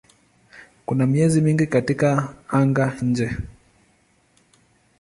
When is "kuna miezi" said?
0.85-1.41